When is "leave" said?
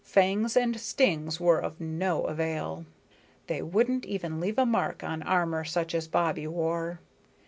4.39-4.57